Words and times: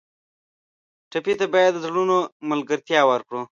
ټپي 1.11 1.33
ته 1.39 1.45
باید 1.53 1.71
د 1.75 1.83
زړونو 1.85 2.17
ملګرتیا 2.49 3.01
ورکړو. 3.11 3.41